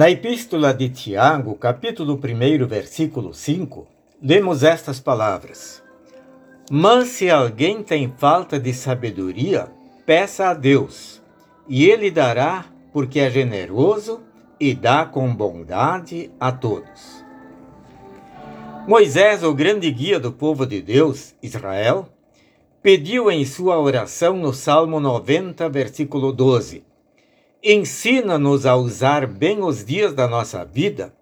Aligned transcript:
Na 0.00 0.08
Epístola 0.08 0.72
de 0.72 0.88
Tiago, 0.88 1.54
capítulo 1.56 2.14
1, 2.14 2.66
versículo 2.66 3.34
5, 3.34 3.86
lemos 4.22 4.62
estas 4.62 4.98
palavras: 4.98 5.82
Mas 6.70 7.08
se 7.08 7.28
alguém 7.28 7.82
tem 7.82 8.10
falta 8.16 8.58
de 8.58 8.72
sabedoria, 8.72 9.68
peça 10.06 10.48
a 10.48 10.54
Deus, 10.54 11.20
e 11.68 11.84
ele 11.84 12.10
dará, 12.10 12.64
porque 12.94 13.20
é 13.20 13.30
generoso 13.30 14.22
e 14.58 14.72
dá 14.72 15.04
com 15.04 15.34
bondade 15.34 16.30
a 16.40 16.50
todos. 16.50 17.22
Moisés, 18.88 19.44
o 19.44 19.52
grande 19.52 19.90
guia 19.90 20.18
do 20.18 20.32
povo 20.32 20.64
de 20.64 20.80
Deus, 20.80 21.34
Israel, 21.42 22.08
pediu 22.82 23.30
em 23.30 23.44
sua 23.44 23.78
oração 23.78 24.34
no 24.34 24.54
Salmo 24.54 24.98
90, 24.98 25.68
versículo 25.68 26.32
12: 26.32 26.88
Ensina-nos 27.62 28.64
a 28.64 28.74
usar 28.74 29.26
bem 29.26 29.62
os 29.62 29.84
dias 29.84 30.14
da 30.14 30.26
nossa 30.26 30.64
vida, 30.64 31.12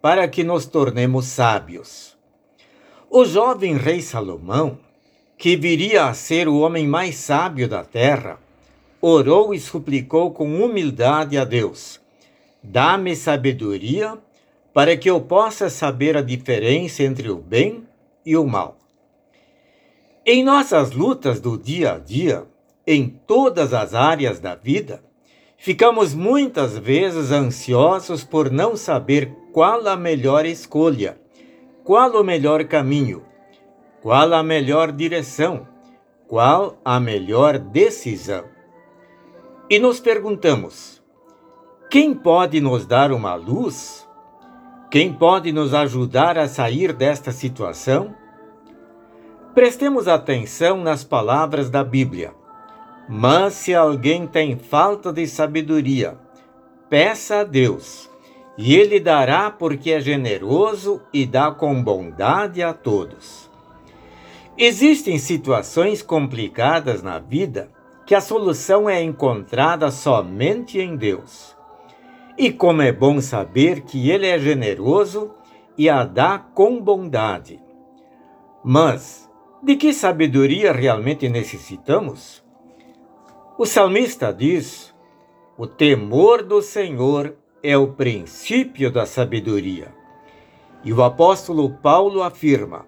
para 0.00 0.26
que 0.26 0.42
nos 0.42 0.64
tornemos 0.64 1.26
sábios. 1.26 2.16
O 3.10 3.22
jovem 3.26 3.76
rei 3.76 4.00
Salomão, 4.00 4.78
que 5.36 5.56
viria 5.56 6.06
a 6.06 6.14
ser 6.14 6.48
o 6.48 6.60
homem 6.60 6.88
mais 6.88 7.16
sábio 7.16 7.68
da 7.68 7.84
terra, 7.84 8.38
orou 8.98 9.52
e 9.52 9.60
suplicou 9.60 10.30
com 10.30 10.62
humildade 10.64 11.36
a 11.36 11.44
Deus: 11.44 12.00
Dá-me 12.62 13.14
sabedoria 13.14 14.16
para 14.72 14.96
que 14.96 15.10
eu 15.10 15.20
possa 15.20 15.68
saber 15.68 16.16
a 16.16 16.22
diferença 16.22 17.02
entre 17.02 17.30
o 17.30 17.36
bem 17.36 17.86
e 18.24 18.38
o 18.38 18.46
mal. 18.46 18.78
Em 20.24 20.42
nossas 20.42 20.92
lutas 20.92 21.40
do 21.40 21.58
dia 21.58 21.92
a 21.92 21.98
dia, 21.98 22.46
em 22.86 23.06
todas 23.26 23.74
as 23.74 23.92
áreas 23.92 24.40
da 24.40 24.54
vida, 24.54 25.02
ficamos 25.64 26.12
muitas 26.12 26.76
vezes 26.76 27.32
ansiosos 27.32 28.22
por 28.22 28.50
não 28.50 28.76
saber 28.76 29.34
qual 29.50 29.88
a 29.88 29.96
melhor 29.96 30.44
escolha, 30.44 31.18
qual 31.82 32.10
o 32.20 32.22
melhor 32.22 32.64
caminho, 32.64 33.22
qual 34.02 34.34
a 34.34 34.42
melhor 34.42 34.92
direção, 34.92 35.66
qual 36.28 36.78
a 36.84 37.00
melhor 37.00 37.58
decisão. 37.58 38.44
E 39.70 39.78
nos 39.78 39.98
perguntamos: 40.00 41.02
quem 41.90 42.12
pode 42.12 42.60
nos 42.60 42.84
dar 42.84 43.10
uma 43.10 43.34
luz? 43.34 44.06
Quem 44.90 45.14
pode 45.14 45.50
nos 45.50 45.72
ajudar 45.72 46.36
a 46.36 46.46
sair 46.46 46.92
desta 46.92 47.32
situação? 47.32 48.14
Prestemos 49.54 50.08
atenção 50.08 50.82
nas 50.82 51.02
palavras 51.04 51.70
da 51.70 51.82
Bíblia. 51.82 52.43
Mas 53.08 53.54
se 53.54 53.74
alguém 53.74 54.26
tem 54.26 54.56
falta 54.56 55.12
de 55.12 55.26
sabedoria, 55.26 56.18
peça 56.88 57.40
a 57.40 57.44
Deus, 57.44 58.10
e 58.56 58.74
Ele 58.74 59.00
dará 59.00 59.50
porque 59.50 59.90
é 59.90 60.00
generoso 60.00 61.02
e 61.12 61.26
dá 61.26 61.50
com 61.50 61.82
bondade 61.82 62.62
a 62.62 62.72
todos. 62.72 63.50
Existem 64.56 65.18
situações 65.18 66.00
complicadas 66.00 67.02
na 67.02 67.18
vida 67.18 67.70
que 68.06 68.14
a 68.14 68.20
solução 68.20 68.88
é 68.88 69.02
encontrada 69.02 69.90
somente 69.90 70.78
em 70.78 70.96
Deus. 70.96 71.56
E 72.38 72.52
como 72.52 72.82
é 72.82 72.92
bom 72.92 73.20
saber 73.20 73.80
que 73.80 74.10
Ele 74.10 74.26
é 74.26 74.38
generoso 74.38 75.34
e 75.76 75.88
a 75.88 76.04
dá 76.04 76.38
com 76.38 76.80
bondade. 76.80 77.60
Mas, 78.62 79.28
de 79.62 79.74
que 79.76 79.92
sabedoria 79.92 80.72
realmente 80.72 81.28
necessitamos? 81.28 82.43
O 83.56 83.66
salmista 83.66 84.32
diz: 84.32 84.94
o 85.56 85.66
temor 85.66 86.42
do 86.42 86.60
Senhor 86.60 87.36
é 87.62 87.76
o 87.76 87.92
princípio 87.92 88.90
da 88.90 89.06
sabedoria. 89.06 89.94
E 90.82 90.92
o 90.92 91.02
apóstolo 91.02 91.70
Paulo 91.70 92.22
afirma: 92.22 92.86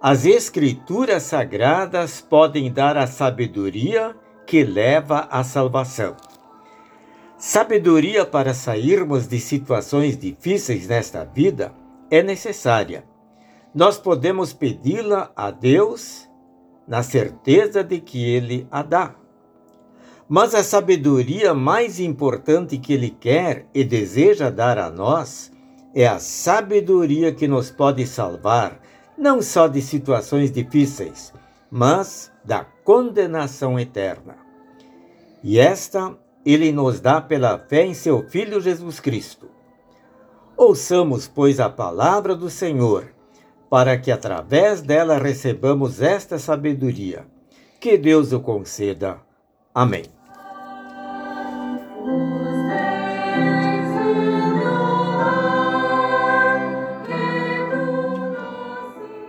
as 0.00 0.26
Escrituras 0.26 1.24
sagradas 1.24 2.20
podem 2.20 2.72
dar 2.72 2.96
a 2.96 3.06
sabedoria 3.06 4.14
que 4.46 4.62
leva 4.62 5.26
à 5.30 5.42
salvação. 5.42 6.16
Sabedoria 7.36 8.24
para 8.24 8.54
sairmos 8.54 9.26
de 9.26 9.38
situações 9.38 10.16
difíceis 10.16 10.88
nesta 10.88 11.24
vida 11.24 11.74
é 12.10 12.22
necessária 12.22 13.04
nós 13.76 13.98
podemos 13.98 14.54
pedi-la 14.54 15.30
a 15.36 15.50
Deus 15.50 16.26
na 16.88 17.02
certeza 17.02 17.84
de 17.84 18.00
que 18.00 18.24
Ele 18.24 18.66
a 18.70 18.82
dá. 18.82 19.14
Mas 20.28 20.54
a 20.54 20.64
sabedoria 20.64 21.54
mais 21.54 22.00
importante 22.00 22.78
que 22.78 22.92
Ele 22.92 23.10
quer 23.10 23.66
e 23.72 23.84
deseja 23.84 24.50
dar 24.50 24.78
a 24.78 24.90
nós 24.90 25.52
é 25.94 26.06
a 26.06 26.18
sabedoria 26.18 27.32
que 27.32 27.46
nos 27.46 27.70
pode 27.70 28.06
salvar, 28.06 28.80
não 29.16 29.40
só 29.40 29.68
de 29.68 29.80
situações 29.80 30.50
difíceis, 30.50 31.32
mas 31.70 32.32
da 32.44 32.64
condenação 32.84 33.78
eterna. 33.78 34.36
E 35.42 35.58
esta 35.58 36.16
Ele 36.44 36.72
nos 36.72 37.00
dá 37.00 37.20
pela 37.20 37.58
fé 37.58 37.86
em 37.86 37.94
Seu 37.94 38.28
Filho 38.28 38.60
Jesus 38.60 39.00
Cristo. 39.00 39.48
Ouçamos, 40.56 41.28
pois, 41.28 41.60
a 41.60 41.68
palavra 41.68 42.34
do 42.34 42.50
Senhor 42.50 43.16
para 43.68 43.98
que 43.98 44.10
através 44.10 44.80
dela 44.80 45.18
recebamos 45.18 46.00
esta 46.00 46.38
sabedoria. 46.38 47.26
Que 47.80 47.98
Deus 47.98 48.32
o 48.32 48.40
conceda. 48.40 49.20
Amém. 49.74 50.15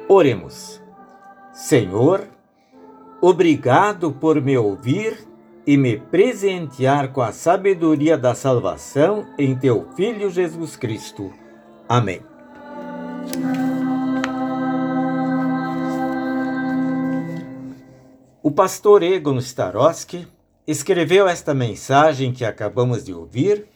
Oremos. 0.10 0.82
Senhor, 1.52 2.30
obrigado 3.20 4.10
por 4.10 4.42
me 4.42 4.58
ouvir 4.58 5.28
e 5.66 5.76
me 5.76 5.98
presentear 5.98 7.12
com 7.12 7.22
a 7.22 7.34
sabedoria 7.34 8.18
da 8.18 8.34
salvação 8.34 9.28
em 9.38 9.54
teu 9.54 9.86
Filho 9.98 10.30
Jesus 10.30 10.78
Cristo. 10.78 11.34
Amém. 11.90 12.22
O 18.42 18.50
pastor 18.50 19.04
Egon 19.04 19.40
Starosky 19.40 20.26
escreveu 20.66 21.28
esta 21.28 21.54
mensagem 21.54 22.32
que 22.32 22.46
acabamos 22.46 23.04
de 23.04 23.14
ouvir 23.14 23.68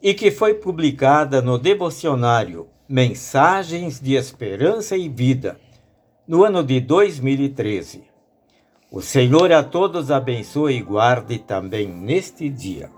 e 0.00 0.14
que 0.14 0.30
foi 0.30 0.54
publicada 0.54 1.42
no 1.42 1.58
devocionário 1.58 2.68
Mensagens 2.88 4.00
de 4.00 4.14
Esperança 4.14 4.96
e 4.96 5.08
Vida, 5.08 5.58
no 6.30 6.44
ano 6.44 6.62
de 6.62 6.80
2013. 6.80 8.04
O 8.88 9.02
Senhor 9.02 9.50
a 9.50 9.64
todos 9.64 10.12
abençoe 10.12 10.76
e 10.76 10.80
guarde 10.80 11.40
também 11.40 11.88
neste 11.88 12.48
dia. 12.48 12.88